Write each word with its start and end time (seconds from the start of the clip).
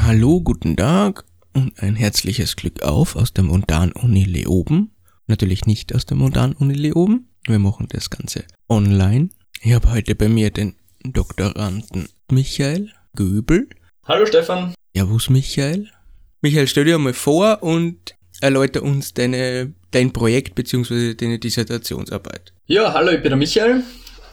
Hallo, 0.00 0.40
guten 0.40 0.76
Tag 0.76 1.24
und 1.52 1.82
ein 1.82 1.96
herzliches 1.96 2.56
Glück 2.56 2.82
auf 2.82 3.14
aus 3.14 3.34
der 3.34 3.44
Montan-Uni 3.44 4.24
Leoben. 4.24 4.94
Natürlich 5.26 5.66
nicht 5.66 5.94
aus 5.94 6.06
der 6.06 6.16
Montan-Uni 6.16 6.72
Leoben. 6.72 7.28
Wir 7.46 7.58
machen 7.58 7.88
das 7.90 8.08
Ganze 8.08 8.44
online. 8.70 9.28
Ich 9.60 9.72
habe 9.74 9.90
heute 9.92 10.14
bei 10.14 10.28
mir 10.28 10.50
den 10.50 10.76
Doktoranden 11.04 12.08
Michael 12.30 12.90
Göbel. 13.14 13.68
Hallo 14.06 14.24
Stefan. 14.24 14.72
Servus 14.94 15.28
Michael. 15.28 15.90
Michael, 16.40 16.68
stell 16.68 16.86
dir 16.86 16.98
mal 16.98 17.12
vor 17.12 17.62
und 17.62 18.14
erläuter 18.40 18.82
uns 18.82 19.12
deine, 19.12 19.74
dein 19.90 20.12
Projekt 20.12 20.54
bzw. 20.54 21.14
deine 21.14 21.38
Dissertationsarbeit. 21.38 22.54
Ja, 22.66 22.94
hallo, 22.94 23.10
ich 23.10 23.20
bin 23.20 23.30
der 23.30 23.36
Michael. 23.36 23.82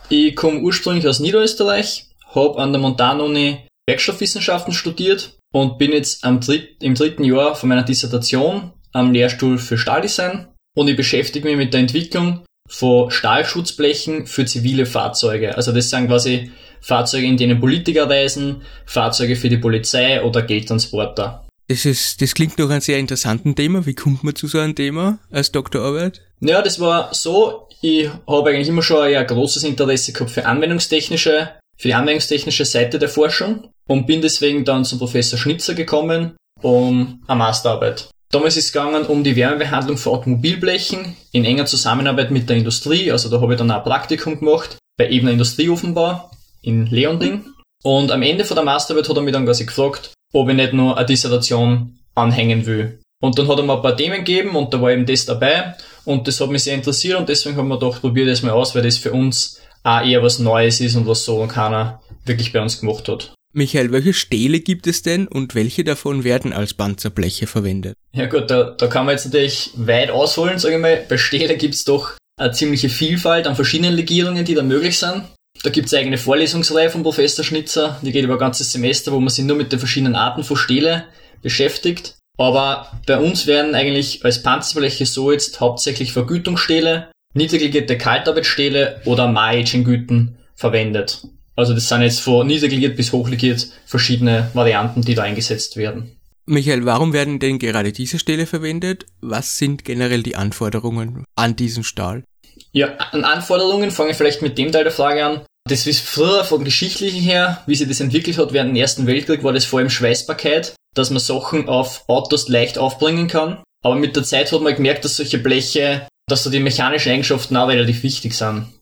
Ich 0.07 0.35
komme 0.35 0.61
ursprünglich 0.61 1.05
aus 1.05 1.19
Niederösterreich, 1.19 2.07
habe 2.33 2.59
an 2.59 2.71
der 2.71 2.81
Montan-Uni 2.81 3.57
Werkstoffwissenschaften 3.87 4.73
studiert 4.73 5.38
und 5.51 5.77
bin 5.77 5.91
jetzt 5.91 6.23
dritt, 6.23 6.81
im 6.81 6.95
dritten 6.95 7.23
Jahr 7.23 7.55
von 7.55 7.69
meiner 7.69 7.83
Dissertation 7.83 8.73
am 8.91 9.13
Lehrstuhl 9.13 9.57
für 9.57 9.77
Stahldesign 9.77 10.47
und 10.75 10.87
ich 10.87 10.95
beschäftige 10.95 11.47
mich 11.47 11.57
mit 11.57 11.73
der 11.73 11.81
Entwicklung 11.81 12.43
von 12.67 13.09
Stahlschutzblechen 13.09 14.27
für 14.27 14.45
zivile 14.45 14.85
Fahrzeuge. 14.85 15.55
Also 15.57 15.71
das 15.71 15.89
sind 15.89 16.07
quasi 16.07 16.51
Fahrzeuge, 16.81 17.25
in 17.25 17.37
denen 17.37 17.59
Politiker 17.59 18.09
reisen, 18.09 18.61
Fahrzeuge 18.85 19.35
für 19.35 19.49
die 19.49 19.57
Polizei 19.57 20.23
oder 20.23 20.43
Geldtransporter. 20.43 21.45
Das 21.67 21.85
ist, 21.85 22.21
das 22.21 22.33
klingt 22.33 22.59
doch 22.59 22.69
ein 22.69 22.81
sehr 22.81 22.97
interessanten 22.97 23.55
Thema. 23.55 23.85
Wie 23.85 23.93
kommt 23.93 24.23
man 24.23 24.35
zu 24.35 24.47
so 24.47 24.59
einem 24.59 24.75
Thema 24.75 25.19
als 25.29 25.51
Doktorarbeit? 25.51 26.21
Ja, 26.39 26.61
das 26.61 26.79
war 26.79 27.13
so, 27.13 27.67
ich 27.81 28.09
habe 28.27 28.49
eigentlich 28.49 28.69
immer 28.69 28.81
schon 28.81 29.03
ein 29.03 29.27
großes 29.27 29.63
Interesse 29.63 30.13
gehabt 30.13 30.31
für 30.31 30.45
anwendungstechnische, 30.45 31.51
für 31.77 31.87
die 31.87 31.93
anwendungstechnische 31.93 32.65
Seite 32.65 32.97
der 32.97 33.09
Forschung 33.09 33.69
und 33.89 34.05
bin 34.05 34.21
deswegen 34.21 34.63
dann 34.63 34.85
zum 34.85 34.99
Professor 34.99 35.37
Schnitzer 35.37 35.73
gekommen, 35.73 36.37
um 36.61 37.21
eine 37.27 37.37
Masterarbeit. 37.37 38.09
Damals 38.31 38.55
ist 38.57 38.65
es 38.65 38.71
gegangen 38.71 39.07
um 39.07 39.23
die 39.23 39.35
Wärmebehandlung 39.35 39.97
von 39.97 40.13
Automobilblechen 40.13 41.15
in 41.31 41.45
enger 41.45 41.65
Zusammenarbeit 41.65 42.29
mit 42.29 42.47
der 42.47 42.57
Industrie. 42.57 43.11
Also 43.11 43.29
da 43.29 43.41
habe 43.41 43.53
ich 43.53 43.57
dann 43.57 43.71
auch 43.71 43.77
ein 43.77 43.83
Praktikum 43.83 44.39
gemacht 44.39 44.77
bei 44.97 45.09
Ebner 45.09 45.31
Industrieofenbau 45.31 46.29
in 46.61 46.85
Leonding. 46.85 47.45
Und 47.83 48.11
am 48.11 48.21
Ende 48.21 48.45
von 48.45 48.55
der 48.55 48.63
Masterarbeit 48.63 49.09
hat 49.09 49.17
er 49.17 49.23
mich 49.23 49.33
dann 49.33 49.45
quasi 49.45 49.65
gefragt, 49.65 50.13
ob 50.33 50.49
ich 50.49 50.55
nicht 50.55 50.73
nur 50.73 50.95
eine 50.95 51.05
Dissertation 51.07 51.97
anhängen 52.13 52.67
will. 52.67 52.99
Und 53.21 53.39
dann 53.39 53.47
hat 53.47 53.57
er 53.57 53.63
mir 53.63 53.73
ein 53.73 53.81
paar 53.81 53.97
Themen 53.97 54.23
gegeben 54.23 54.55
und 54.55 54.71
da 54.71 54.79
war 54.81 54.91
eben 54.91 55.07
das 55.07 55.25
dabei 55.25 55.75
und 56.05 56.27
das 56.27 56.39
hat 56.39 56.51
mich 56.51 56.63
sehr 56.63 56.75
interessiert 56.75 57.17
und 57.17 57.27
deswegen 57.27 57.57
haben 57.57 57.67
wir 57.67 57.79
gedacht, 57.79 58.01
probier 58.01 58.27
das 58.27 58.43
mal 58.43 58.51
aus, 58.51 58.75
weil 58.75 58.83
das 58.83 58.97
für 58.97 59.11
uns 59.11 59.59
auch 59.83 60.05
eher 60.05 60.21
was 60.21 60.39
Neues 60.39 60.79
ist 60.79 60.95
und 60.95 61.07
was 61.07 61.25
so 61.25 61.45
keiner 61.47 62.01
wirklich 62.25 62.53
bei 62.53 62.61
uns 62.61 62.79
gemacht 62.79 63.09
hat. 63.09 63.33
Michael, 63.53 63.91
welche 63.91 64.13
Stähle 64.13 64.59
gibt 64.59 64.85
es 64.85 65.01
denn 65.01 65.27
und 65.27 65.55
welche 65.55 65.83
davon 65.83 66.23
werden 66.23 66.53
als 66.53 66.75
Panzerbleche 66.75 67.47
verwendet? 67.47 67.95
Ja 68.13 68.27
gut, 68.27 68.51
da, 68.51 68.75
da 68.77 68.87
kann 68.87 69.05
man 69.05 69.13
jetzt 69.15 69.25
natürlich 69.25 69.71
weit 69.75 70.11
ausholen, 70.11 70.59
sage 70.59 70.75
ich 70.75 70.81
mal. 70.81 71.03
Bei 71.09 71.17
Stähle 71.17 71.57
gibt's 71.57 71.83
doch 71.83 72.11
eine 72.39 72.51
ziemliche 72.51 72.89
Vielfalt 72.89 73.47
an 73.47 73.55
verschiedenen 73.55 73.95
Legierungen, 73.95 74.45
die 74.45 74.53
da 74.53 74.61
möglich 74.61 74.99
sind. 74.99 75.23
Da 75.63 75.71
gibt's 75.71 75.93
eine 75.93 76.01
eigene 76.01 76.17
Vorlesungsreihe 76.17 76.89
von 76.89 77.03
Professor 77.03 77.43
Schnitzer, 77.43 77.99
die 78.01 78.11
geht 78.11 78.23
über 78.23 78.35
ein 78.35 78.39
ganzes 78.39 78.71
Semester, 78.71 79.11
wo 79.11 79.19
man 79.19 79.29
sich 79.29 79.43
nur 79.43 79.57
mit 79.57 79.71
den 79.71 79.79
verschiedenen 79.79 80.15
Arten 80.15 80.43
von 80.43 80.55
Stähle 80.55 81.05
beschäftigt. 81.41 82.15
Aber 82.37 82.99
bei 83.05 83.17
uns 83.17 83.47
werden 83.47 83.75
eigentlich 83.75 84.23
als 84.23 84.43
Panzerbleche 84.43 85.05
so 85.05 85.31
jetzt 85.31 85.59
hauptsächlich 85.59 86.13
Vergütungsstähle, 86.13 87.11
niedriglegerte 87.33 87.97
Kaltarbeitsstähle 87.97 89.01
oder 89.05 89.27
Maraging-Güten 89.27 90.37
verwendet. 90.55 91.23
Also 91.59 91.73
das 91.73 91.89
sind 91.89 92.03
jetzt 92.03 92.21
von 92.21 92.47
niedergeliert 92.47 92.95
bis 92.95 93.11
hochlegiert 93.11 93.67
verschiedene 93.85 94.49
Varianten, 94.53 95.01
die 95.01 95.13
da 95.13 95.23
eingesetzt 95.23 95.75
werden. 95.75 96.15
Michael, 96.45 96.85
warum 96.85 97.11
werden 97.11 97.39
denn 97.39 97.59
gerade 97.59 97.91
diese 97.91 98.17
Stähle 98.17 98.45
verwendet? 98.45 99.05
Was 99.19 99.57
sind 99.57 99.83
generell 99.83 100.23
die 100.23 100.37
Anforderungen 100.37 101.25
an 101.35 101.57
diesen 101.57 101.83
Stahl? 101.83 102.23
Ja, 102.71 102.95
an 103.11 103.25
Anforderungen 103.25 103.91
fange 103.91 104.11
ich 104.11 104.15
vielleicht 104.15 104.41
mit 104.41 104.57
dem 104.57 104.71
Teil 104.71 104.85
der 104.85 104.93
Frage 104.93 105.25
an. 105.25 105.41
Das 105.69 105.85
ist 105.85 105.99
früher 105.99 106.45
vom 106.45 106.63
Geschichtlichen 106.63 107.21
her, 107.21 107.61
wie 107.67 107.75
sich 107.75 107.89
das 107.89 107.99
entwickelt 107.99 108.37
hat 108.37 108.53
während 108.53 108.69
dem 108.69 108.77
Ersten 108.77 109.05
Weltkrieg, 109.05 109.43
war 109.43 109.51
das 109.51 109.65
vor 109.65 109.79
allem 109.79 109.89
Schweißbarkeit, 109.89 110.75
dass 110.95 111.09
man 111.09 111.19
Sachen 111.19 111.67
auf 111.67 112.05
Autos 112.07 112.47
leicht 112.47 112.77
aufbringen 112.77 113.27
kann. 113.27 113.61
Aber 113.83 113.95
mit 113.95 114.15
der 114.15 114.23
Zeit 114.23 114.49
hat 114.53 114.61
man 114.61 114.75
gemerkt, 114.75 115.03
dass 115.03 115.17
solche 115.17 115.39
Bleche, 115.39 116.07
dass 116.29 116.45
da 116.45 116.49
die 116.49 116.61
mechanischen 116.61 117.11
Eigenschaften 117.11 117.57
auch 117.57 117.67
relativ 117.67 118.01
wichtig 118.03 118.33
sind. 118.33 118.78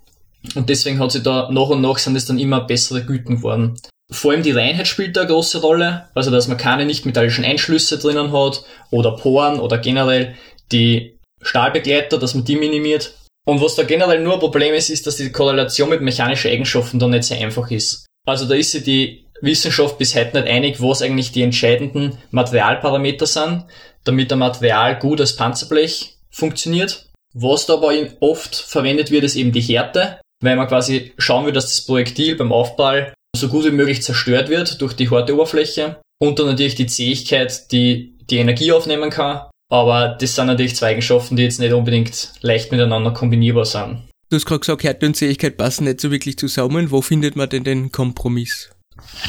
Und 0.55 0.69
deswegen 0.69 0.99
hat 0.99 1.11
sich 1.11 1.23
da 1.23 1.49
nach 1.51 1.69
und 1.69 1.81
nach 1.81 1.97
sind 1.97 2.15
es 2.15 2.25
dann 2.25 2.39
immer 2.39 2.61
bessere 2.61 3.03
Güten 3.03 3.37
geworden. 3.37 3.79
Vor 4.09 4.31
allem 4.31 4.43
die 4.43 4.51
Reinheit 4.51 4.87
spielt 4.87 5.17
da 5.17 5.21
eine 5.21 5.29
große 5.29 5.59
Rolle, 5.61 6.07
also 6.15 6.31
dass 6.31 6.47
man 6.47 6.57
keine 6.57 6.85
nicht-metallischen 6.85 7.43
Einschlüsse 7.43 7.97
drinnen 7.97 8.31
hat 8.31 8.63
oder 8.89 9.15
Poren 9.15 9.59
oder 9.59 9.77
generell 9.77 10.35
die 10.71 11.17
Stahlbegleiter, 11.41 12.17
dass 12.17 12.33
man 12.33 12.45
die 12.45 12.55
minimiert. 12.55 13.13
Und 13.45 13.61
was 13.61 13.75
da 13.75 13.83
generell 13.83 14.21
nur 14.21 14.35
ein 14.35 14.39
Problem 14.39 14.73
ist, 14.73 14.89
ist, 14.89 15.07
dass 15.07 15.17
die 15.17 15.31
Korrelation 15.31 15.89
mit 15.89 16.01
mechanischen 16.01 16.51
Eigenschaften 16.51 16.99
da 16.99 17.07
nicht 17.07 17.23
sehr 17.23 17.39
einfach 17.39 17.69
ist. 17.69 18.05
Also 18.25 18.45
da 18.45 18.55
ist 18.55 18.71
sich 18.71 18.83
die 18.83 19.25
Wissenschaft 19.41 19.97
bis 19.97 20.15
heute 20.15 20.37
nicht 20.37 20.49
einig, 20.49 20.81
was 20.81 21.01
eigentlich 21.01 21.31
die 21.31 21.43
entscheidenden 21.43 22.17
Materialparameter 22.31 23.25
sind, 23.25 23.65
damit 24.03 24.31
ein 24.31 24.39
Material 24.39 24.97
gut 24.99 25.21
als 25.21 25.35
Panzerblech 25.35 26.17
funktioniert. 26.29 27.09
Was 27.33 27.65
da 27.65 27.73
aber 27.75 27.93
oft 28.19 28.55
verwendet 28.55 29.11
wird, 29.11 29.23
ist 29.23 29.35
eben 29.35 29.51
die 29.51 29.61
Härte 29.61 30.19
weil 30.41 30.55
man 30.55 30.67
quasi 30.67 31.13
schauen 31.17 31.45
will, 31.45 31.53
dass 31.53 31.65
das 31.65 31.85
Projektil 31.85 32.35
beim 32.35 32.51
Aufprall 32.51 33.13
so 33.35 33.49
gut 33.49 33.65
wie 33.65 33.71
möglich 33.71 34.01
zerstört 34.01 34.49
wird 34.49 34.81
durch 34.81 34.93
die 34.93 35.09
harte 35.09 35.33
Oberfläche 35.33 35.97
und 36.19 36.39
dann 36.39 36.47
natürlich 36.47 36.75
die 36.75 36.87
Zähigkeit, 36.87 37.71
die 37.71 38.15
die 38.29 38.37
Energie 38.37 38.71
aufnehmen 38.71 39.09
kann. 39.09 39.41
Aber 39.69 40.17
das 40.19 40.35
sind 40.35 40.47
natürlich 40.47 40.75
zwei 40.75 40.87
Eigenschaften, 40.87 41.35
die 41.35 41.43
jetzt 41.43 41.59
nicht 41.59 41.73
unbedingt 41.73 42.31
leicht 42.41 42.71
miteinander 42.71 43.11
kombinierbar 43.11 43.65
sind. 43.65 44.03
Du 44.29 44.35
hast 44.35 44.45
gerade 44.45 44.59
gesagt, 44.59 44.83
Härte 44.83 45.05
und 45.05 45.15
Zähigkeit 45.15 45.57
passen 45.57 45.85
nicht 45.85 46.01
so 46.01 46.11
wirklich 46.11 46.37
zusammen. 46.37 46.91
Wo 46.91 47.01
findet 47.01 47.35
man 47.35 47.49
denn 47.49 47.63
den 47.63 47.91
Kompromiss? 47.91 48.69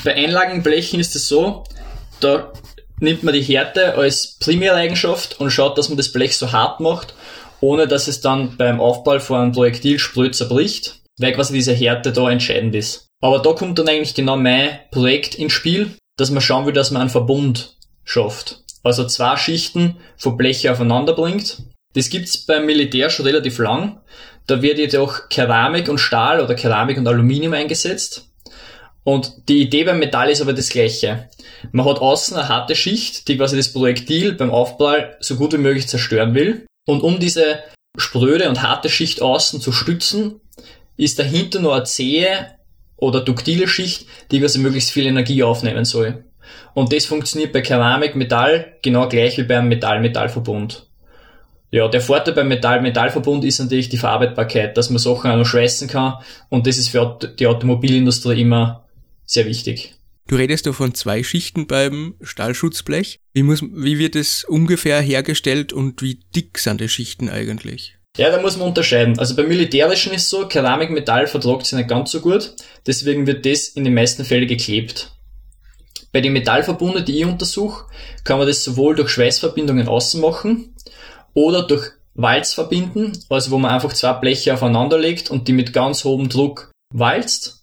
Bei 0.04 0.14
Einlagenblechen 0.14 0.98
ist 0.98 1.14
es 1.14 1.28
so, 1.28 1.64
da 2.20 2.52
nimmt 3.00 3.22
man 3.22 3.34
die 3.34 3.42
Härte 3.42 3.94
als 3.94 4.38
primäre 4.40 4.76
Eigenschaft 4.76 5.38
und 5.40 5.50
schaut, 5.50 5.78
dass 5.78 5.88
man 5.88 5.98
das 5.98 6.12
Blech 6.12 6.36
so 6.36 6.50
hart 6.52 6.80
macht, 6.80 7.14
ohne 7.60 7.86
dass 7.86 8.08
es 8.08 8.20
dann 8.20 8.56
beim 8.56 8.80
Aufbau 8.80 9.20
von 9.20 9.40
einem 9.40 9.52
Projektil 9.52 9.98
spröd 9.98 10.34
zerbricht 10.34 10.97
weil 11.18 11.32
quasi 11.32 11.52
diese 11.52 11.72
Härte 11.72 12.12
da 12.12 12.30
entscheidend 12.30 12.74
ist. 12.74 13.08
Aber 13.20 13.40
da 13.40 13.52
kommt 13.52 13.78
dann 13.78 13.88
eigentlich 13.88 14.14
genau 14.14 14.36
mein 14.36 14.78
Projekt 14.90 15.34
ins 15.34 15.52
Spiel, 15.52 15.96
dass 16.16 16.30
man 16.30 16.40
schauen 16.40 16.66
will, 16.66 16.72
dass 16.72 16.90
man 16.90 17.02
einen 17.02 17.10
Verbund 17.10 17.76
schafft. 18.04 18.62
Also 18.82 19.06
zwei 19.06 19.36
Schichten 19.36 19.96
von 20.16 20.36
Bleche 20.36 20.72
aufeinander 20.72 21.14
bringt. 21.14 21.62
Das 21.94 22.10
gibt's 22.10 22.46
beim 22.46 22.66
Militär 22.66 23.10
schon 23.10 23.26
relativ 23.26 23.58
lang. 23.58 24.00
Da 24.46 24.62
wird 24.62 24.78
jedoch 24.78 25.28
Keramik 25.28 25.88
und 25.88 25.98
Stahl 25.98 26.40
oder 26.40 26.54
Keramik 26.54 26.96
und 26.96 27.06
Aluminium 27.06 27.52
eingesetzt. 27.52 28.30
Und 29.04 29.48
die 29.48 29.62
Idee 29.62 29.84
beim 29.84 29.98
Metall 29.98 30.30
ist 30.30 30.40
aber 30.40 30.52
das 30.52 30.68
gleiche. 30.68 31.28
Man 31.72 31.86
hat 31.86 31.98
außen 31.98 32.36
eine 32.36 32.48
harte 32.48 32.76
Schicht, 32.76 33.26
die 33.28 33.36
quasi 33.36 33.56
das 33.56 33.72
Projektil 33.72 34.34
beim 34.34 34.50
Aufprall 34.50 35.16
so 35.20 35.36
gut 35.36 35.52
wie 35.54 35.58
möglich 35.58 35.88
zerstören 35.88 36.34
will. 36.34 36.66
Und 36.86 37.02
um 37.02 37.18
diese 37.18 37.60
spröde 37.96 38.48
und 38.48 38.62
harte 38.62 38.88
Schicht 38.88 39.22
außen 39.22 39.60
zu 39.60 39.72
stützen, 39.72 40.40
ist 40.98 41.18
dahinter 41.18 41.60
nur 41.60 41.74
eine 41.74 41.84
zähe 41.84 42.58
oder 42.96 43.22
duktile 43.22 43.66
Schicht, 43.66 44.06
die 44.30 44.40
quasi 44.40 44.58
möglichst 44.58 44.90
viel 44.90 45.06
Energie 45.06 45.42
aufnehmen 45.42 45.86
soll. 45.86 46.24
Und 46.74 46.92
das 46.92 47.06
funktioniert 47.06 47.52
bei 47.52 47.62
Keramik, 47.62 48.14
Metall 48.16 48.76
genau 48.82 49.08
gleich 49.08 49.38
wie 49.38 49.44
beim 49.44 49.68
Metall-Metall-Verbund. 49.68 50.86
Ja, 51.70 51.86
der 51.88 52.00
Vorteil 52.00 52.34
beim 52.34 52.48
Metall-Metall-Verbund 52.48 53.44
ist 53.44 53.58
natürlich 53.58 53.88
die 53.88 53.98
Verarbeitbarkeit, 53.98 54.76
dass 54.76 54.90
man 54.90 54.98
Sachen 54.98 55.30
auch 55.30 55.36
noch 55.36 55.46
schweißen 55.46 55.88
kann 55.88 56.14
und 56.48 56.66
das 56.66 56.78
ist 56.78 56.88
für 56.88 57.18
die 57.38 57.46
Automobilindustrie 57.46 58.40
immer 58.40 58.84
sehr 59.26 59.46
wichtig. 59.46 59.94
Du 60.28 60.36
redest 60.36 60.66
da 60.66 60.72
von 60.72 60.94
zwei 60.94 61.22
Schichten 61.22 61.66
beim 61.66 62.14
Stahlschutzblech. 62.20 63.18
Wie, 63.32 63.42
muss, 63.42 63.62
wie 63.62 63.98
wird 63.98 64.14
es 64.14 64.44
ungefähr 64.44 65.00
hergestellt 65.00 65.72
und 65.72 66.02
wie 66.02 66.20
dick 66.34 66.58
sind 66.58 66.80
die 66.80 66.88
Schichten 66.88 67.30
eigentlich? 67.30 67.97
Ja, 68.18 68.30
da 68.30 68.42
muss 68.42 68.56
man 68.56 68.68
unterscheiden. 68.68 69.16
Also 69.16 69.36
beim 69.36 69.46
Militärischen 69.46 70.12
ist 70.12 70.28
so, 70.28 70.48
Keramik, 70.48 70.90
Metall 70.90 71.28
vertragt 71.28 71.64
sich 71.64 71.78
nicht 71.78 71.88
ganz 71.88 72.10
so 72.10 72.20
gut. 72.20 72.52
Deswegen 72.84 73.28
wird 73.28 73.46
das 73.46 73.68
in 73.68 73.84
den 73.84 73.94
meisten 73.94 74.24
Fällen 74.24 74.48
geklebt. 74.48 75.12
Bei 76.12 76.20
den 76.20 76.32
Metallverbunden, 76.32 77.04
die 77.04 77.20
ich 77.20 77.26
untersuche, 77.26 77.84
kann 78.24 78.38
man 78.38 78.48
das 78.48 78.64
sowohl 78.64 78.96
durch 78.96 79.10
Schweißverbindungen 79.10 79.86
außen 79.86 80.20
machen 80.20 80.74
oder 81.32 81.62
durch 81.62 81.92
Walz 82.14 82.54
verbinden, 82.54 83.12
also 83.28 83.52
wo 83.52 83.58
man 83.58 83.70
einfach 83.70 83.92
zwei 83.92 84.14
Bleche 84.14 84.52
aufeinander 84.52 84.98
legt 84.98 85.30
und 85.30 85.46
die 85.46 85.52
mit 85.52 85.72
ganz 85.72 86.02
hohem 86.02 86.28
Druck 86.28 86.72
walzt. 86.92 87.62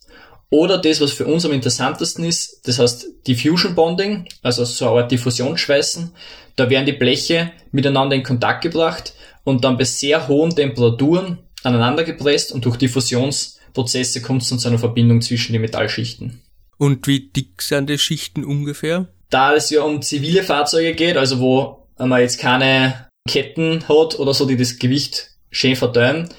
Oder 0.50 0.78
das, 0.78 1.02
was 1.02 1.12
für 1.12 1.26
uns 1.26 1.44
am 1.44 1.52
interessantesten 1.52 2.24
ist, 2.24 2.66
das 2.66 2.80
heißt 2.80 3.08
Diffusion 3.28 3.76
Bonding, 3.76 4.30
also 4.42 4.64
so 4.64 4.88
eine 4.88 5.02
Art 5.02 5.12
Diffusionsschweißen. 5.12 6.14
Da 6.56 6.70
werden 6.70 6.86
die 6.86 6.94
Bleche 6.94 7.52
miteinander 7.74 8.16
in 8.16 8.24
Kontakt 8.24 8.62
gebracht 8.62 9.16
und 9.46 9.64
dann 9.64 9.78
bei 9.78 9.86
sehr 9.86 10.28
hohen 10.28 10.54
Temperaturen 10.54 11.38
aneinander 11.64 12.04
gepresst 12.04 12.52
und 12.52 12.66
durch 12.66 12.76
Diffusionsprozesse 12.76 14.22
kommt 14.22 14.42
es 14.42 14.50
dann 14.50 14.60
zu 14.60 14.68
einer 14.68 14.80
Verbindung 14.80 15.22
zwischen 15.22 15.54
den 15.54 15.62
Metallschichten. 15.62 16.42
Und 16.78 17.08
wie 17.08 17.22
dick 17.22 17.62
sind 17.62 17.90
die 17.90 17.98
Schichten 17.98 18.44
ungefähr? 18.44 19.08
da 19.30 19.54
es 19.54 19.70
ja 19.70 19.82
um 19.82 20.02
zivile 20.02 20.44
Fahrzeuge 20.44 20.94
geht, 20.94 21.18
also 21.18 21.40
wo 21.40 21.88
man 21.98 22.22
jetzt 22.22 22.40
keine 22.40 23.10
Ketten 23.28 23.88
hat 23.88 24.20
oder 24.20 24.34
so, 24.34 24.46
die 24.46 24.58
das 24.58 24.78
Gewicht 24.80 25.32
schön 25.52 25.76
verteilen, 25.76 26.30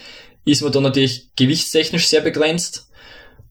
ist 0.44 0.62
man 0.62 0.72
da 0.72 0.80
natürlich 0.80 1.34
gewichtstechnisch 1.36 2.08
sehr 2.08 2.20
begrenzt. 2.20 2.88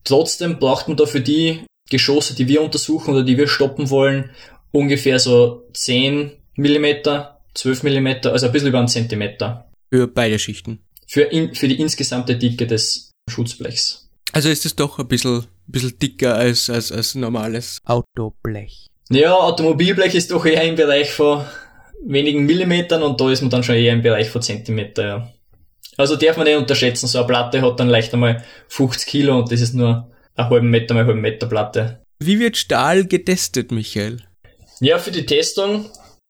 Trotzdem 0.04 0.58
braucht 0.58 0.88
man 0.88 0.96
da 0.96 1.06
für 1.06 1.20
die 1.20 1.60
Geschosse, 1.90 2.34
die 2.34 2.48
wir 2.48 2.62
untersuchen 2.62 3.14
oder 3.14 3.22
die 3.22 3.36
wir 3.36 3.48
stoppen 3.48 3.90
wollen, 3.90 4.30
ungefähr 4.72 5.18
so 5.18 5.62
10 5.74 6.32
Millimeter, 6.56 7.35
12 7.56 7.82
Millimeter, 7.82 8.32
also 8.32 8.46
ein 8.46 8.52
bisschen 8.52 8.68
über 8.68 8.78
einen 8.78 8.88
Zentimeter. 8.88 9.70
Für 9.92 10.06
beide 10.06 10.38
Schichten. 10.38 10.80
Für, 11.06 11.22
in, 11.22 11.54
für 11.54 11.68
die 11.68 11.80
insgesamte 11.80 12.36
Dicke 12.36 12.66
des 12.66 13.10
Schutzblechs. 13.30 14.08
Also 14.32 14.48
ist 14.48 14.66
es 14.66 14.76
doch 14.76 14.98
ein 14.98 15.08
bisschen, 15.08 15.38
ein 15.38 15.46
bisschen 15.66 15.98
dicker 15.98 16.34
als, 16.34 16.68
als, 16.68 16.92
als 16.92 17.14
normales 17.14 17.78
Autoblech. 17.84 18.86
Ja, 19.08 19.34
Automobilblech 19.34 20.14
ist 20.14 20.30
doch 20.32 20.44
eher 20.44 20.64
im 20.64 20.74
Bereich 20.74 21.12
von 21.12 21.44
wenigen 22.04 22.44
Millimetern 22.44 23.02
und 23.02 23.20
da 23.20 23.30
ist 23.30 23.40
man 23.40 23.50
dann 23.50 23.62
schon 23.62 23.76
eher 23.76 23.92
im 23.92 24.02
Bereich 24.02 24.30
von 24.30 24.42
Zentimeter, 24.42 25.06
ja. 25.06 25.32
Also 25.96 26.16
darf 26.16 26.36
man 26.36 26.46
nicht 26.46 26.58
unterschätzen, 26.58 27.06
so 27.06 27.18
eine 27.18 27.26
Platte 27.26 27.62
hat 27.62 27.80
dann 27.80 27.88
leicht 27.88 28.12
einmal 28.12 28.44
50 28.68 29.06
Kilo 29.06 29.38
und 29.38 29.50
das 29.50 29.62
ist 29.62 29.74
nur 29.74 30.10
eine 30.34 30.50
halben 30.50 30.68
Meter 30.68 30.94
mal 30.94 31.06
halben 31.06 31.22
Meter 31.22 31.46
Platte. 31.46 32.02
Wie 32.18 32.38
wird 32.38 32.58
Stahl 32.58 33.06
getestet, 33.06 33.72
Michael? 33.72 34.22
Ja, 34.80 34.98
für 34.98 35.10
die 35.10 35.24
Testung 35.24 35.86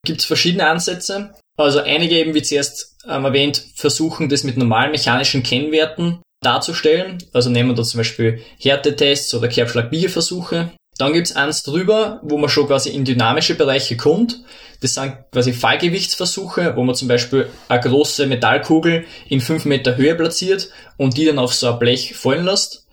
gibt's 0.06 0.24
verschiedene 0.24 0.66
Ansätze. 0.66 1.34
Also 1.56 1.80
einige 1.80 2.16
eben, 2.16 2.34
wie 2.34 2.42
zuerst 2.42 2.96
ähm, 3.08 3.24
erwähnt, 3.24 3.62
versuchen 3.74 4.28
das 4.28 4.44
mit 4.44 4.56
normalen 4.56 4.90
mechanischen 4.90 5.42
Kennwerten 5.42 6.20
darzustellen. 6.42 7.18
Also 7.32 7.50
nehmen 7.50 7.70
wir 7.70 7.76
da 7.76 7.82
zum 7.82 7.98
Beispiel 7.98 8.40
Härtetests 8.58 9.34
oder 9.34 9.48
Kerbschlagbiegeversuche. 9.48 10.70
Dann 10.98 11.12
gibt's 11.12 11.36
eins 11.36 11.62
drüber, 11.62 12.20
wo 12.22 12.38
man 12.38 12.48
schon 12.48 12.66
quasi 12.66 12.90
in 12.90 13.04
dynamische 13.04 13.54
Bereiche 13.54 13.96
kommt. 13.96 14.40
Das 14.80 14.94
sind 14.94 15.14
quasi 15.32 15.52
Fallgewichtsversuche, 15.52 16.74
wo 16.76 16.84
man 16.84 16.94
zum 16.94 17.08
Beispiel 17.08 17.48
eine 17.68 17.80
große 17.80 18.26
Metallkugel 18.26 19.04
in 19.28 19.40
5 19.40 19.64
Meter 19.66 19.96
Höhe 19.96 20.14
platziert 20.14 20.70
und 20.96 21.16
die 21.16 21.26
dann 21.26 21.38
auf 21.38 21.54
so 21.54 21.70
ein 21.70 21.78
Blech 21.78 22.14
fallen 22.14 22.44
lässt. 22.44 22.86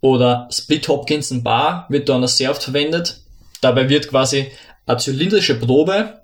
Oder 0.00 0.48
Split 0.50 0.88
Hopkinson 0.88 1.42
Bar 1.42 1.86
wird 1.88 2.08
da 2.08 2.26
sehr 2.26 2.50
oft 2.50 2.62
verwendet. 2.62 3.20
Dabei 3.60 3.88
wird 3.88 4.08
quasi 4.08 4.50
eine 4.86 4.98
zylindrische 4.98 5.58
Probe 5.58 6.20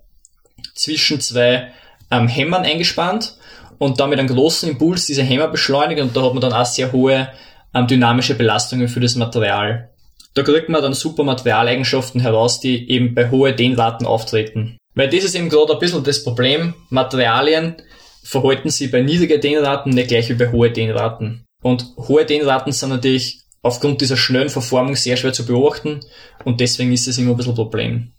zwischen 0.74 1.20
zwei 1.20 1.72
ähm, 2.10 2.28
Hämmern 2.28 2.64
eingespannt 2.64 3.36
und 3.78 4.00
damit 4.00 4.18
einen 4.18 4.28
großen 4.28 4.68
Impuls 4.68 5.06
diese 5.06 5.22
Hämmer 5.22 5.48
beschleunigt 5.48 6.00
und 6.00 6.16
da 6.16 6.22
hat 6.22 6.32
man 6.32 6.40
dann 6.40 6.52
auch 6.52 6.66
sehr 6.66 6.92
hohe 6.92 7.28
ähm, 7.74 7.86
dynamische 7.86 8.34
Belastungen 8.34 8.88
für 8.88 9.00
das 9.00 9.16
Material. 9.16 9.90
Da 10.34 10.42
kriegt 10.42 10.68
man 10.68 10.82
dann 10.82 10.92
super 10.92 11.24
Materialeigenschaften 11.24 12.20
heraus, 12.20 12.60
die 12.60 12.90
eben 12.90 13.14
bei 13.14 13.30
hohen 13.30 13.56
Dehnraten 13.56 14.06
auftreten. 14.06 14.76
Weil 14.94 15.08
das 15.08 15.24
ist 15.24 15.34
eben 15.34 15.48
gerade 15.48 15.72
ein 15.72 15.78
bisschen 15.78 16.04
das 16.04 16.24
Problem. 16.24 16.74
Materialien 16.90 17.76
verhalten 18.22 18.70
sich 18.70 18.90
bei 18.90 19.00
niedrigen 19.00 19.40
Dehnraten 19.40 19.92
nicht 19.92 20.08
gleich 20.08 20.28
wie 20.28 20.34
bei 20.34 20.50
hohen 20.50 20.72
Dehnraten. 20.72 21.44
Und 21.62 21.86
hohe 21.96 22.26
Dehnraten 22.26 22.72
sind 22.72 22.90
natürlich 22.90 23.40
aufgrund 23.62 24.00
dieser 24.00 24.16
schnellen 24.16 24.48
Verformung 24.48 24.94
sehr 24.94 25.16
schwer 25.16 25.32
zu 25.32 25.44
beobachten 25.44 26.00
und 26.44 26.60
deswegen 26.60 26.92
ist 26.92 27.08
es 27.08 27.18
immer 27.18 27.32
ein 27.32 27.36
bisschen 27.36 27.52
ein 27.52 27.56
Problem. 27.56 28.12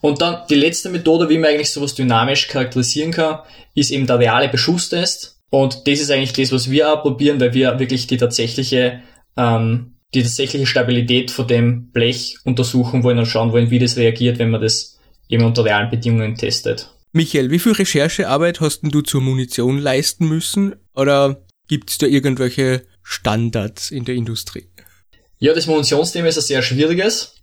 Und 0.00 0.22
dann 0.22 0.42
die 0.48 0.54
letzte 0.54 0.88
Methode, 0.88 1.28
wie 1.28 1.38
man 1.38 1.50
eigentlich 1.50 1.70
sowas 1.70 1.94
dynamisch 1.94 2.48
charakterisieren 2.48 3.12
kann, 3.12 3.40
ist 3.74 3.90
eben 3.90 4.06
der 4.06 4.18
reale 4.18 4.48
Beschusstest. 4.48 5.38
Und 5.50 5.86
das 5.86 6.00
ist 6.00 6.10
eigentlich 6.10 6.32
das, 6.32 6.52
was 6.52 6.70
wir 6.70 6.92
auch 6.92 7.02
probieren, 7.02 7.40
weil 7.40 7.54
wir 7.54 7.78
wirklich 7.78 8.06
die 8.06 8.16
tatsächliche, 8.16 9.02
ähm, 9.36 9.94
die 10.14 10.22
tatsächliche 10.22 10.66
Stabilität 10.66 11.30
von 11.30 11.46
dem 11.46 11.90
Blech 11.90 12.38
untersuchen 12.44 13.02
wollen 13.02 13.18
und 13.18 13.26
schauen 13.26 13.52
wollen, 13.52 13.70
wie 13.70 13.78
das 13.78 13.96
reagiert, 13.96 14.38
wenn 14.38 14.50
man 14.50 14.62
das 14.62 14.98
eben 15.28 15.44
unter 15.44 15.64
realen 15.64 15.90
Bedingungen 15.90 16.36
testet. 16.36 16.90
Michael, 17.12 17.50
wie 17.50 17.58
viel 17.58 17.72
Recherchearbeit 17.72 18.60
hast 18.60 18.80
du 18.82 19.02
zur 19.02 19.20
Munition 19.20 19.78
leisten 19.78 20.28
müssen? 20.28 20.76
Oder 20.94 21.44
gibt 21.68 21.90
es 21.90 21.98
da 21.98 22.06
irgendwelche 22.06 22.82
Standards 23.02 23.90
in 23.90 24.04
der 24.04 24.14
Industrie? 24.14 24.68
Ja, 25.38 25.54
das 25.54 25.66
Munitionsthema 25.66 26.28
ist 26.28 26.38
ein 26.38 26.42
sehr 26.42 26.62
schwieriges. 26.62 27.34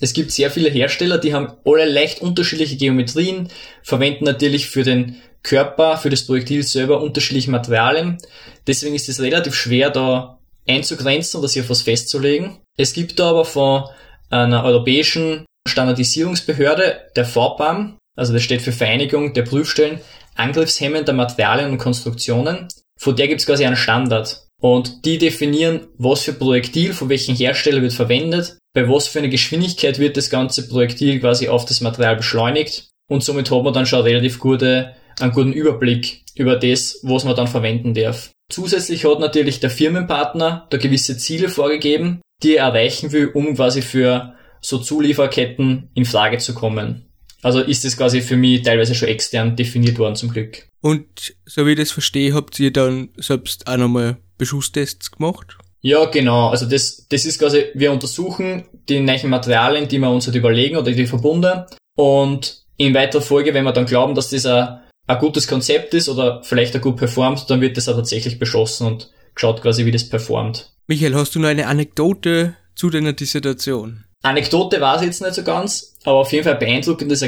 Es 0.00 0.12
gibt 0.12 0.30
sehr 0.30 0.50
viele 0.50 0.70
Hersteller, 0.70 1.18
die 1.18 1.34
haben 1.34 1.52
alle 1.64 1.84
leicht 1.84 2.20
unterschiedliche 2.20 2.76
Geometrien, 2.76 3.48
verwenden 3.82 4.24
natürlich 4.24 4.68
für 4.68 4.84
den 4.84 5.16
Körper, 5.42 5.96
für 5.96 6.10
das 6.10 6.26
Projektil 6.26 6.62
selber 6.62 7.00
unterschiedliche 7.00 7.50
Materialien. 7.50 8.18
Deswegen 8.66 8.94
ist 8.94 9.08
es 9.08 9.20
relativ 9.20 9.54
schwer, 9.54 9.90
da 9.90 10.38
einzugrenzen 10.68 11.38
oder 11.38 11.48
sich 11.48 11.62
auf 11.62 11.70
was 11.70 11.82
festzulegen. 11.82 12.58
Es 12.76 12.92
gibt 12.92 13.18
da 13.18 13.30
aber 13.30 13.44
von 13.44 13.84
einer 14.30 14.64
europäischen 14.64 15.46
Standardisierungsbehörde, 15.66 17.00
der 17.16 17.24
VBAM, 17.24 17.96
also 18.16 18.32
das 18.32 18.42
steht 18.42 18.62
für 18.62 18.72
Vereinigung 18.72 19.32
der 19.32 19.42
Prüfstellen 19.42 20.00
angriffshemmender 20.34 21.12
Materialien 21.12 21.70
und 21.70 21.78
Konstruktionen, 21.78 22.68
von 22.98 23.16
der 23.16 23.28
gibt 23.28 23.40
es 23.40 23.46
quasi 23.46 23.64
einen 23.64 23.76
Standard. 23.76 24.44
Und 24.60 25.04
die 25.04 25.18
definieren, 25.18 25.86
was 25.98 26.22
für 26.22 26.32
Projektil 26.32 26.92
von 26.92 27.08
welchem 27.08 27.36
Hersteller 27.36 27.80
wird 27.80 27.92
verwendet, 27.92 28.58
bei 28.78 28.88
was 28.88 29.08
für 29.08 29.18
einer 29.18 29.28
Geschwindigkeit 29.28 29.98
wird 29.98 30.16
das 30.16 30.30
ganze 30.30 30.68
Projektil 30.68 31.18
quasi 31.18 31.48
auf 31.48 31.64
das 31.64 31.80
Material 31.80 32.14
beschleunigt. 32.14 32.88
Und 33.10 33.24
somit 33.24 33.50
hat 33.50 33.64
man 33.64 33.74
dann 33.74 33.86
schon 33.86 34.02
relativ 34.02 34.38
gute, 34.38 34.94
einen 35.18 35.32
guten 35.32 35.52
Überblick 35.52 36.22
über 36.36 36.54
das, 36.54 37.00
was 37.02 37.24
man 37.24 37.34
dann 37.34 37.48
verwenden 37.48 37.92
darf. 37.92 38.30
Zusätzlich 38.48 39.04
hat 39.04 39.18
natürlich 39.18 39.58
der 39.58 39.70
Firmenpartner 39.70 40.68
da 40.70 40.76
gewisse 40.76 41.18
Ziele 41.18 41.48
vorgegeben, 41.48 42.20
die 42.44 42.56
er 42.56 42.66
erreichen 42.66 43.10
will, 43.10 43.26
um 43.34 43.56
quasi 43.56 43.82
für 43.82 44.34
so 44.60 44.78
Zulieferketten 44.78 45.90
in 45.94 46.04
Frage 46.04 46.38
zu 46.38 46.54
kommen. 46.54 47.06
Also 47.42 47.60
ist 47.60 47.84
das 47.84 47.96
quasi 47.96 48.20
für 48.20 48.36
mich 48.36 48.62
teilweise 48.62 48.94
schon 48.94 49.08
extern 49.08 49.56
definiert 49.56 49.98
worden 49.98 50.14
zum 50.14 50.30
Glück. 50.30 50.68
Und 50.80 51.34
so 51.46 51.66
wie 51.66 51.72
ich 51.72 51.78
das 51.78 51.90
verstehe, 51.90 52.32
habt 52.32 52.60
ihr 52.60 52.72
dann 52.72 53.08
selbst 53.16 53.66
auch 53.66 53.76
nochmal 53.76 54.18
Beschusstests 54.38 55.10
gemacht? 55.10 55.58
Ja, 55.80 56.06
genau. 56.06 56.48
Also 56.48 56.66
das, 56.66 57.06
das 57.08 57.24
ist 57.24 57.38
quasi, 57.38 57.66
wir 57.74 57.92
untersuchen 57.92 58.64
die 58.88 59.00
neuen 59.00 59.30
Materialien, 59.30 59.88
die 59.88 59.98
wir 59.98 60.10
uns 60.10 60.26
halt 60.26 60.36
überlegen 60.36 60.76
oder 60.76 60.90
die 60.90 61.06
Verbunde. 61.06 61.66
Und 61.96 62.64
in 62.76 62.94
weiterer 62.94 63.22
Folge, 63.22 63.54
wenn 63.54 63.64
wir 63.64 63.72
dann 63.72 63.86
glauben, 63.86 64.14
dass 64.14 64.30
das 64.30 64.46
ein, 64.46 64.80
ein 65.06 65.18
gutes 65.18 65.46
Konzept 65.46 65.94
ist 65.94 66.08
oder 66.08 66.42
vielleicht 66.42 66.76
auch 66.76 66.80
gut 66.80 66.96
performt, 66.96 67.48
dann 67.48 67.60
wird 67.60 67.76
das 67.76 67.88
auch 67.88 67.96
tatsächlich 67.96 68.38
beschossen 68.38 68.86
und 68.86 69.10
geschaut 69.34 69.62
quasi, 69.62 69.84
wie 69.84 69.92
das 69.92 70.08
performt. 70.08 70.72
Michael, 70.86 71.14
hast 71.14 71.34
du 71.34 71.40
noch 71.40 71.48
eine 71.48 71.66
Anekdote 71.66 72.56
zu 72.74 72.90
deiner 72.90 73.12
Dissertation? 73.12 74.04
Anekdote 74.22 74.80
war 74.80 74.96
es 74.96 75.02
jetzt 75.02 75.22
nicht 75.22 75.34
so 75.34 75.44
ganz, 75.44 75.94
aber 76.04 76.18
auf 76.18 76.32
jeden 76.32 76.44
Fall 76.44 76.54
ein 76.54 76.58
beeindruckendes 76.58 77.24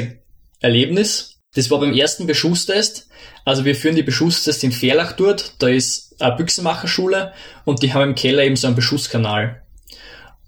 Erlebnis. 0.59 1.30
Das 1.53 1.69
war 1.69 1.79
beim 1.79 1.93
ersten 1.93 2.27
Beschusstest. 2.27 3.09
Also 3.43 3.65
wir 3.65 3.75
führen 3.75 3.95
die 3.95 4.03
Beschusstests 4.03 4.63
in 4.63 4.71
Fairlach 4.71 5.13
dort. 5.13 5.55
Da 5.59 5.67
ist 5.67 6.21
eine 6.21 6.35
Büchsenmacherschule 6.35 7.33
und 7.65 7.83
die 7.83 7.93
haben 7.93 8.09
im 8.09 8.15
Keller 8.15 8.43
eben 8.43 8.55
so 8.55 8.67
einen 8.67 8.75
Beschusskanal. 8.75 9.61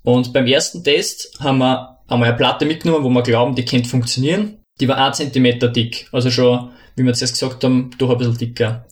Und 0.03 0.33
beim 0.33 0.47
ersten 0.47 0.83
Test 0.83 1.39
haben 1.39 1.59
wir 1.59 1.99
einmal 2.07 2.29
eine 2.29 2.37
Platte 2.37 2.65
mitgenommen, 2.65 3.03
wo 3.03 3.09
wir 3.09 3.23
glauben, 3.23 3.55
die 3.55 3.65
könnte 3.65 3.89
funktionieren. 3.89 4.59
Die 4.79 4.87
war 4.87 4.97
ein 4.97 5.13
Zentimeter 5.13 5.67
dick, 5.67 6.07
also 6.11 6.31
schon, 6.31 6.71
wie 6.95 7.03
wir 7.03 7.13
zuerst 7.13 7.33
gesagt 7.33 7.63
haben, 7.63 7.91
doch 7.97 8.09
ein 8.09 8.17
bisschen 8.17 8.37
dicker. 8.37 8.85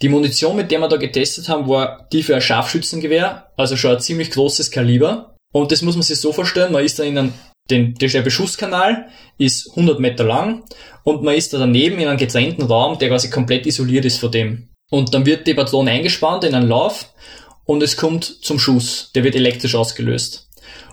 Die 0.00 0.08
Munition, 0.08 0.56
mit 0.56 0.70
der 0.70 0.80
wir 0.80 0.88
da 0.88 0.96
getestet 0.96 1.48
haben, 1.48 1.68
war 1.68 2.08
die 2.12 2.22
für 2.22 2.34
ein 2.34 2.40
Scharfschützengewehr, 2.40 3.52
also 3.56 3.76
schon 3.76 3.92
ein 3.92 4.00
ziemlich 4.00 4.30
großes 4.30 4.70
Kaliber. 4.70 5.36
Und 5.52 5.72
das 5.72 5.82
muss 5.82 5.94
man 5.94 6.02
sich 6.02 6.20
so 6.20 6.32
vorstellen, 6.32 6.72
man 6.72 6.84
ist 6.84 6.98
da 6.98 7.04
in 7.04 7.18
einem, 7.18 7.34
den, 7.70 7.94
der 7.94 8.22
Beschusskanal 8.22 9.08
ist 9.38 9.70
100 9.70 10.00
Meter 10.00 10.24
lang 10.24 10.64
und 11.02 11.22
man 11.22 11.34
ist 11.34 11.52
da 11.52 11.58
daneben 11.58 11.98
in 11.98 12.08
einem 12.08 12.18
getrennten 12.18 12.64
Raum, 12.64 12.98
der 12.98 13.08
quasi 13.08 13.30
komplett 13.30 13.66
isoliert 13.66 14.04
ist 14.04 14.18
von 14.18 14.30
dem. 14.30 14.68
Und 14.90 15.14
dann 15.14 15.26
wird 15.26 15.46
die 15.46 15.54
Patrone 15.54 15.90
eingespannt 15.90 16.44
in 16.44 16.54
einen 16.54 16.68
Lauf 16.68 17.12
und 17.64 17.82
es 17.82 17.96
kommt 17.96 18.24
zum 18.24 18.58
Schuss. 18.58 19.10
Der 19.14 19.24
wird 19.24 19.34
elektrisch 19.34 19.74
ausgelöst. 19.74 20.48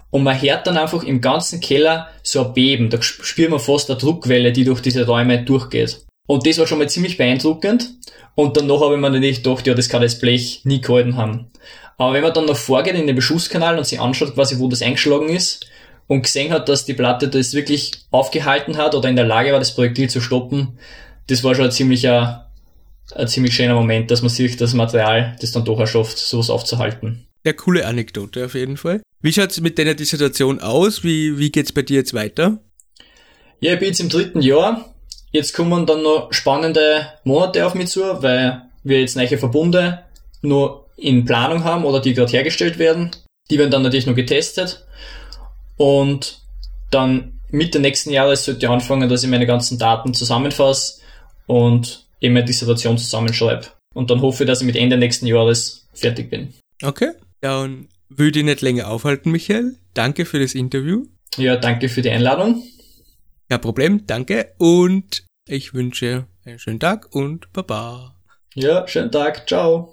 Und 0.10 0.24
man 0.24 0.40
hört 0.40 0.68
dann 0.68 0.78
einfach 0.78 1.04
im 1.04 1.22
ganzen 1.22 1.60
Keller 1.60 2.08
so 2.22 2.46
ein 2.46 2.54
Beben. 2.54 2.90
Da 2.90 3.02
spürt 3.02 3.50
man 3.50 3.60
fast 3.60 3.90
eine 3.90 4.00
Druckwelle, 4.00 4.52
die 4.52 4.64
durch 4.64 4.82
diese 4.82 5.06
Räume 5.06 5.44
durchgeht. 5.44 6.06
Und 6.28 6.46
das 6.46 6.58
war 6.60 6.68
schon 6.68 6.78
mal 6.78 6.90
ziemlich 6.90 7.18
beeindruckend. 7.18 7.90
Und 8.36 8.58
danach 8.58 8.82
habe 8.82 8.96
ich 8.96 9.02
mir 9.02 9.10
natürlich 9.10 9.44
gedacht, 9.44 9.66
ja, 9.68 9.74
das 9.74 9.90
kann 9.90 10.02
das 10.02 10.20
Blech 10.20 10.62
nie 10.64 10.82
gehalten 10.82 11.18
haben. 11.18 11.52
Aber 11.98 12.14
wenn 12.14 12.24
man 12.24 12.34
dann 12.34 12.46
noch 12.46 12.58
vorgeht 12.58 12.96
in 12.96 13.08
den 13.08 13.16
Beschusskanal 13.16 13.78
und 13.78 13.86
sich 13.86 14.00
anschaut, 14.00 14.34
quasi, 14.34 14.60
wo 14.60 14.68
das 14.68 14.82
eingeschlagen 14.82 15.30
ist, 15.30 15.68
und 16.08 16.24
gesehen 16.24 16.52
hat, 16.52 16.70
dass 16.70 16.86
die 16.86 16.94
Platte 16.94 17.28
das 17.28 17.54
wirklich 17.54 17.92
aufgehalten 18.12 18.78
hat 18.78 18.96
oder 18.96 19.10
in 19.10 19.16
der 19.16 19.26
Lage 19.26 19.52
war, 19.52 19.60
das 19.60 19.76
Projektil 19.76 20.10
zu 20.10 20.22
stoppen, 20.22 20.78
das 21.28 21.44
war 21.44 21.56
schon 21.56 21.66
ein 21.66 21.72
ziemlicher, 21.72 22.52
ein 23.16 23.28
ziemlich 23.28 23.56
schöner 23.56 23.76
Moment, 23.76 24.12
dass 24.12 24.22
man 24.22 24.30
sieht, 24.30 24.60
das 24.60 24.74
Material 24.74 25.36
das 25.40 25.52
dann 25.52 25.66
doch 25.66 25.80
erschafft, 25.80 26.18
sowas 26.18 26.50
aufzuhalten. 26.50 27.28
Ja, 27.46 27.54
coole 27.54 27.86
Anekdote 27.86 28.46
auf 28.46 28.56
jeden 28.56 28.78
Fall. 28.78 29.02
Wie 29.22 29.34
schaut's 29.34 29.60
mit 29.60 29.78
deiner 29.78 29.94
Dissertation 29.94 30.60
aus? 30.60 31.04
Wie, 31.04 31.38
wie 31.38 31.52
geht's 31.52 31.72
bei 31.72 31.82
dir 31.82 31.98
jetzt 31.98 32.14
weiter? 32.14 32.60
Ja, 33.60 33.74
ich 33.74 33.80
bin 33.80 33.90
jetzt 33.90 34.00
im 34.00 34.10
dritten 34.10 34.42
Jahr. 34.42 34.94
Jetzt 35.32 35.54
kommen 35.54 35.86
dann 35.86 36.04
noch 36.04 36.32
spannende 36.32 37.08
Monate 37.24 37.66
auf 37.66 37.74
mich 37.74 37.90
zu, 37.90 38.02
weil 38.22 38.62
wir 38.84 39.00
jetzt 39.00 39.16
neue 39.16 39.38
Verbunde 39.38 40.04
nur 40.42 40.90
in 40.96 41.26
Planung 41.26 41.64
haben 41.64 41.86
oder 41.86 42.00
die 42.00 42.14
gerade 42.14 42.32
hergestellt 42.32 42.78
werden. 42.78 43.12
Die 43.50 43.58
werden 43.58 43.72
dann 43.72 43.84
natürlich 43.84 44.06
noch 44.06 44.16
getestet. 44.16 44.86
Und 45.84 46.40
dann 46.92 47.42
Mitte 47.50 47.82
nächsten 47.82 48.12
Jahres 48.12 48.46
sollte 48.46 48.66
ich 48.66 48.70
anfangen, 48.70 49.10
dass 49.10 49.22
ich 49.22 49.30
meine 49.30 49.46
ganzen 49.46 49.78
Daten 49.78 50.14
zusammenfasse 50.14 51.02
und 51.46 52.08
eben 52.22 52.38
eine 52.38 52.46
Dissertation 52.46 52.98
zusammenschreibe. 52.98 53.68
Und 53.94 54.10
dann 54.10 54.22
hoffe 54.22 54.46
ich, 54.46 54.48
dass 54.48 54.62
ich 54.62 54.66
mit 54.66 54.78
Ende 54.78 54.96
nächsten 54.96 55.28
Jahres 55.28 55.90
fertig 55.94 56.30
bin. 56.30 56.54
Okay, 56.82 57.12
dann 57.42 57.90
würde 58.08 58.40
ich 58.40 58.46
nicht 58.46 58.62
länger 58.62 58.88
aufhalten, 58.88 59.30
Michael. 59.30 59.76
Danke 59.94 60.24
für 60.24 60.40
das 60.40 60.56
Interview. 60.56 61.06
Ja, 61.36 61.58
danke 61.58 61.90
für 61.90 62.02
die 62.02 62.12
Einladung. 62.12 62.64
Kein 63.50 63.60
Problem, 63.60 64.08
danke. 64.08 64.54
Und 64.60 65.26
ich 65.50 65.74
wünsche 65.74 66.28
einen 66.46 66.60
schönen 66.60 66.80
Tag 66.80 67.14
und 67.14 67.52
Baba. 67.52 68.16
Ja, 68.56 68.88
schönen 68.88 69.12
Tag. 69.12 69.50
Ciao. 69.50 69.93